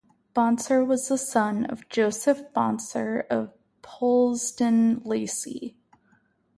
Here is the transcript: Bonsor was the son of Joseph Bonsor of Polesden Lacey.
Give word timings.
Bonsor 0.33 0.83
was 0.83 1.09
the 1.09 1.17
son 1.19 1.63
of 1.67 1.87
Joseph 1.87 2.51
Bonsor 2.55 3.19
of 3.29 3.53
Polesden 3.83 4.99
Lacey. 5.05 5.77